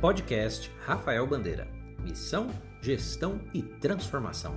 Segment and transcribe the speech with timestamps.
[0.00, 1.66] Podcast Rafael Bandeira.
[1.98, 2.48] Missão,
[2.80, 4.56] gestão e transformação.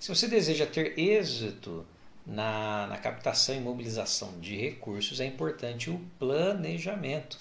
[0.00, 1.86] Se você deseja ter êxito
[2.26, 7.38] na, na captação e mobilização de recursos, é importante o planejamento.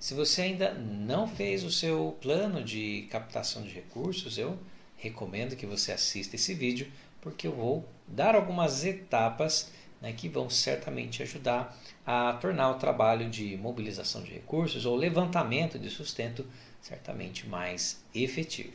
[0.00, 4.58] Se você ainda não fez o seu plano de captação de recursos, eu
[4.96, 6.90] recomendo que você assista esse vídeo,
[7.20, 9.70] porque eu vou dar algumas etapas
[10.00, 11.76] né, que vão certamente ajudar
[12.06, 16.46] a tornar o trabalho de mobilização de recursos ou levantamento de sustento
[16.80, 18.72] certamente mais efetivo.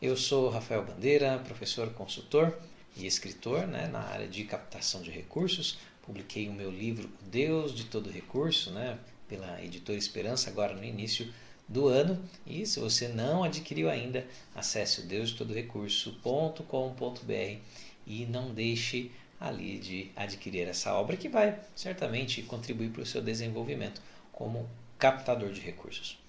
[0.00, 2.58] Eu sou Rafael Bandeira, professor consultor
[2.96, 5.78] e escritor né, na área de captação de recursos.
[6.02, 8.98] Publiquei o meu livro Deus de Todo Recurso né,
[9.28, 11.32] pela editora Esperança agora no início
[11.68, 12.18] do ano.
[12.46, 17.58] E se você não adquiriu ainda, acesse o deusdetodorecurso.com.br
[18.06, 23.20] e não deixe ali de adquirir essa obra que vai certamente contribuir para o seu
[23.20, 24.00] desenvolvimento
[24.30, 26.21] como captador de recursos.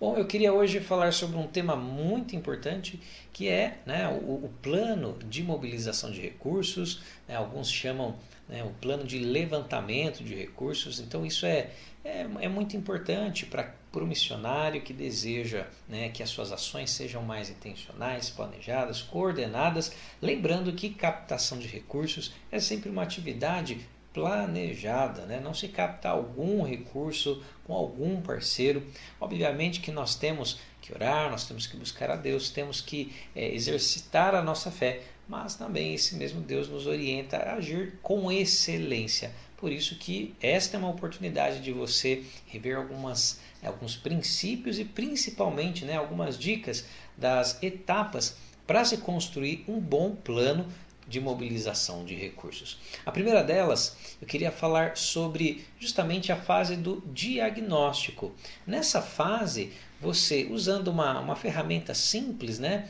[0.00, 3.00] Bom, eu queria hoje falar sobre um tema muito importante
[3.32, 7.00] que é né, o, o, plano de mobilização de recursos.
[7.28, 8.16] Né, alguns chamam
[8.48, 10.98] né, o plano de levantamento de recursos.
[10.98, 11.70] Então, isso é,
[12.04, 17.22] é, é muito importante para o missionário que deseja né, que as suas ações sejam
[17.22, 19.92] mais intencionais, planejadas, coordenadas.
[20.20, 25.40] Lembrando que captação de recursos é sempre uma atividade planejada, né?
[25.40, 28.86] não se capta algum recurso com algum parceiro.
[29.20, 33.52] Obviamente que nós temos que orar, nós temos que buscar a Deus, temos que é,
[33.52, 39.32] exercitar a nossa fé, mas também esse mesmo Deus nos orienta a agir com excelência.
[39.56, 45.84] Por isso que esta é uma oportunidade de você rever algumas, alguns princípios e principalmente
[45.84, 46.84] né, algumas dicas
[47.16, 50.66] das etapas para se construir um bom plano
[51.06, 52.78] de mobilização de recursos.
[53.04, 58.32] A primeira delas, eu queria falar sobre justamente a fase do diagnóstico.
[58.66, 62.88] Nessa fase, você usando uma, uma ferramenta simples, né?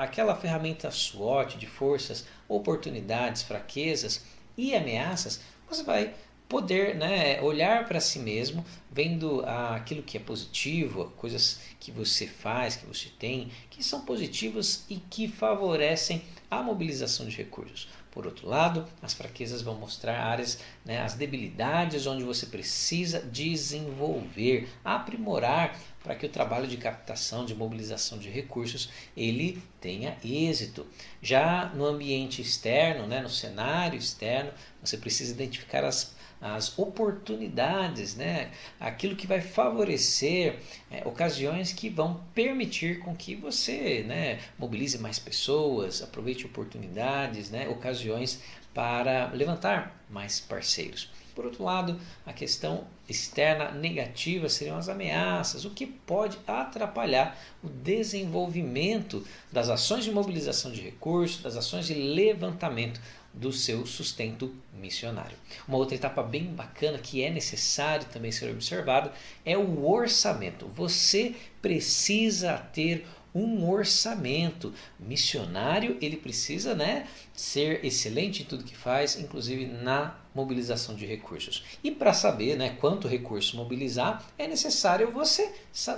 [0.00, 4.24] aquela ferramenta SWOT de forças, oportunidades, fraquezas
[4.56, 6.14] e ameaças, você vai
[6.48, 12.76] poder né, olhar para si mesmo, vendo aquilo que é positivo, coisas que você faz,
[12.76, 17.88] que você tem, que são positivas e que favorecem a mobilização de recursos.
[18.16, 24.70] Por outro lado, as fraquezas vão mostrar áreas, né, as debilidades onde você precisa desenvolver,
[24.82, 30.86] aprimorar para que o trabalho de captação, de mobilização de recursos, ele tenha êxito.
[31.20, 34.50] Já no ambiente externo, né, no cenário externo,
[34.82, 38.50] você precisa identificar as as oportunidades, né?
[38.78, 40.58] aquilo que vai favorecer
[40.90, 47.68] é, ocasiões que vão permitir com que você né, mobilize mais pessoas, aproveite oportunidades, né,
[47.68, 48.42] ocasiões
[48.74, 51.10] para levantar mais parceiros.
[51.36, 57.68] Por outro lado, a questão externa negativa seriam as ameaças, o que pode atrapalhar o
[57.68, 62.98] desenvolvimento das ações de mobilização de recursos, das ações de levantamento
[63.34, 65.36] do seu sustento missionário.
[65.68, 69.10] Uma outra etapa bem bacana que é necessário também ser observado
[69.44, 70.66] é o orçamento.
[70.74, 74.72] Você precisa ter um orçamento.
[74.98, 81.64] Missionário, ele precisa né, ser excelente em tudo que faz, inclusive na mobilização de recursos.
[81.82, 85.52] E para saber né, quanto recurso mobilizar, é necessário você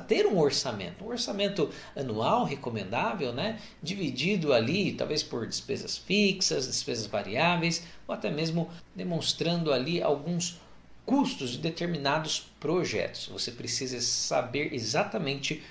[0.07, 1.05] ter um orçamento.
[1.05, 8.31] Um orçamento anual recomendável, né, dividido ali, talvez por despesas fixas, despesas variáveis, ou até
[8.31, 10.61] mesmo demonstrando ali alguns
[11.05, 13.29] custos de determinados projetos.
[13.29, 15.63] Você precisa saber exatamente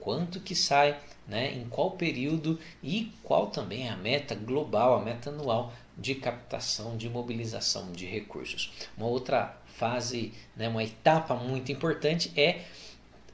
[0.00, 5.04] quanto que sai, né, em qual período e qual também é a meta global, a
[5.04, 8.72] meta anual de captação, de mobilização de recursos.
[8.96, 12.62] Uma outra fase, né, uma etapa muito importante é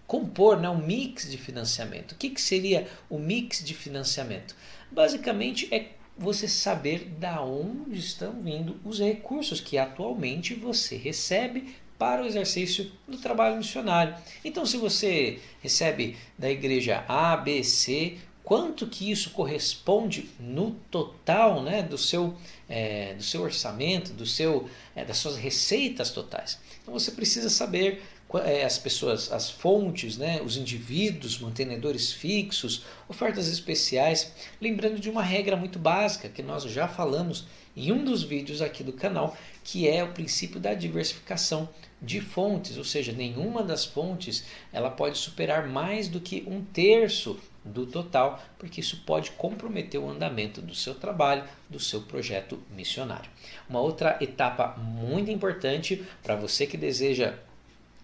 [0.07, 2.13] compor né, um mix de financiamento.
[2.13, 4.55] O que, que seria o mix de financiamento?
[4.91, 12.20] Basicamente é você saber da onde estão vindo os recursos que atualmente você recebe para
[12.20, 14.12] o exercício do trabalho missionário.
[14.44, 21.62] Então, se você recebe da igreja A, B, C, quanto que isso corresponde no total
[21.62, 22.34] né, do, seu,
[22.69, 26.58] é, do seu orçamento, do seu, é, das suas receitas totais.
[26.82, 28.02] Então você precisa saber
[28.44, 35.22] é, as pessoas, as fontes, né, os indivíduos, mantenedores fixos, ofertas especiais, lembrando de uma
[35.22, 37.46] regra muito básica que nós já falamos
[37.76, 41.69] em um dos vídeos aqui do canal, que é o princípio da diversificação
[42.02, 47.38] de fontes, ou seja, nenhuma das fontes ela pode superar mais do que um terço
[47.64, 53.31] do total, porque isso pode comprometer o andamento do seu trabalho, do seu projeto missionário.
[53.70, 57.34] Uma outra etapa muito importante para você que deseja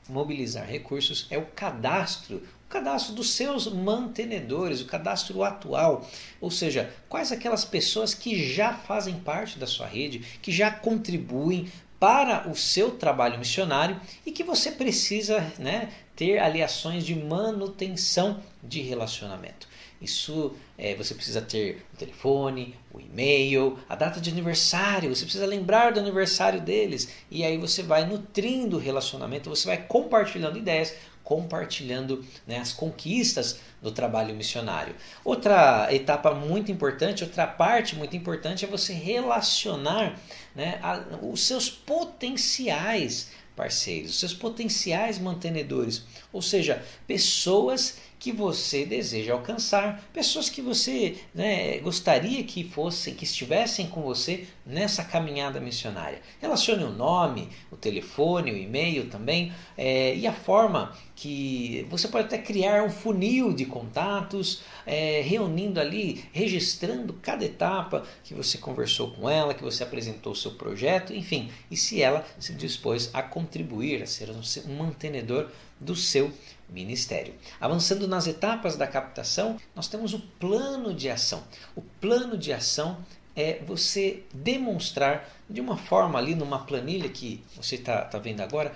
[0.08, 6.08] mobilizar recursos é o cadastro, o cadastro dos seus mantenedores, o cadastro atual,
[6.40, 11.68] ou seja, quais aquelas pessoas que já fazem parte da sua rede, que já contribuem
[11.98, 18.80] para o seu trabalho missionário e que você precisa né, ter aliações de manutenção de
[18.80, 19.68] relacionamento.
[20.00, 25.44] Isso é, você precisa ter o telefone, o e-mail, a data de aniversário, você precisa
[25.44, 27.08] lembrar do aniversário deles.
[27.28, 30.94] E aí você vai nutrindo o relacionamento, você vai compartilhando ideias,
[31.28, 34.94] compartilhando né, as conquistas do trabalho missionário.
[35.22, 40.19] Outra etapa muito importante, outra parte muito importante é você relacionar
[40.56, 48.84] né, a, os seus potenciais parceiros, os seus potenciais mantenedores, ou seja, pessoas que você
[48.84, 55.60] deseja alcançar, pessoas que você né, gostaria que fossem, que estivessem com você nessa caminhada
[55.60, 56.20] missionária.
[56.40, 62.26] Relacione o nome, o telefone, o e-mail também é, e a forma que você pode
[62.26, 69.10] até criar um funil de contatos, é, reunindo ali, registrando cada etapa que você conversou
[69.10, 73.22] com ela, que você apresentou o seu projeto, enfim, e se ela se dispôs a
[73.48, 75.48] contribuir, a ser um mantenedor
[75.80, 76.30] do seu
[76.68, 77.34] ministério.
[77.58, 81.42] Avançando nas etapas da captação, nós temos o plano de ação.
[81.74, 82.98] O plano de ação
[83.34, 88.74] é você demonstrar de uma forma ali numa planilha que você está tá vendo agora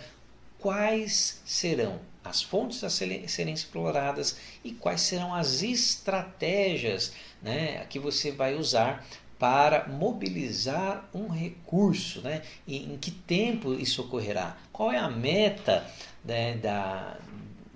[0.58, 8.30] quais serão as fontes a serem exploradas e quais serão as estratégias né, que você
[8.30, 9.04] vai usar
[9.42, 12.42] para mobilizar um recurso, né?
[12.64, 14.56] E em que tempo isso ocorrerá?
[14.72, 15.84] Qual é a meta
[16.24, 17.16] né, da,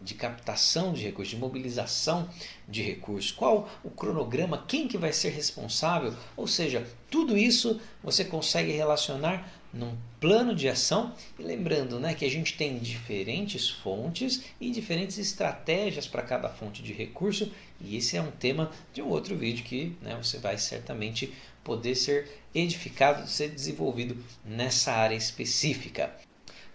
[0.00, 2.28] de captação de recursos, de mobilização
[2.68, 8.24] de recursos, qual o cronograma, quem que vai ser responsável, ou seja, tudo isso você
[8.24, 14.42] consegue relacionar num plano de ação e lembrando né, que a gente tem diferentes fontes
[14.60, 19.08] e diferentes estratégias para cada fonte de recurso e esse é um tema de um
[19.08, 21.32] outro vídeo que né, você vai certamente
[21.62, 26.14] poder ser edificado, ser desenvolvido nessa área específica.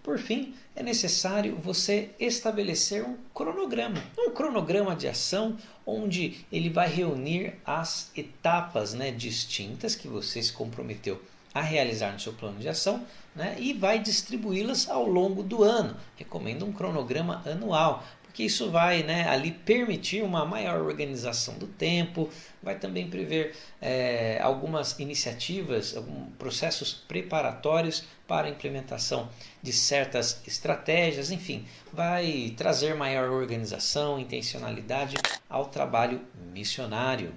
[0.02, 5.56] Por fim, é necessário você estabelecer um cronograma, um cronograma de ação
[5.86, 11.20] onde ele vai reunir as etapas né, distintas que você se comprometeu
[11.54, 13.04] a realizar no seu plano de ação
[13.34, 15.96] né, e vai distribuí-las ao longo do ano.
[16.16, 18.02] Recomendo um cronograma anual
[18.32, 22.30] porque isso vai né, ali permitir uma maior organização do tempo,
[22.62, 29.28] vai também prever é, algumas iniciativas, alguns processos preparatórios para a implementação
[29.62, 35.16] de certas estratégias, enfim, vai trazer maior organização, intencionalidade
[35.46, 36.22] ao trabalho
[36.54, 37.34] missionário.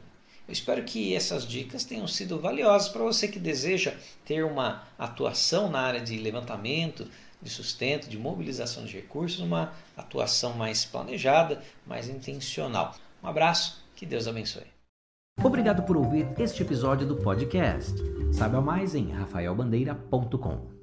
[0.47, 3.93] Eu espero que essas dicas tenham sido valiosas para você que deseja
[4.23, 7.07] ter uma atuação na área de levantamento,
[7.41, 12.95] de sustento, de mobilização de recursos, uma atuação mais planejada, mais intencional.
[13.23, 14.67] Um abraço, que Deus abençoe.
[15.43, 17.95] Obrigado por ouvir este episódio do podcast.
[18.31, 20.74] Saiba mais em rafaelbandeira.com.